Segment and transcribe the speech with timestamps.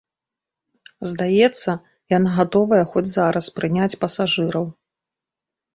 [1.09, 1.71] Здаецца,
[2.17, 4.65] яна гатовая хоць зараз прыняць пасажыраў.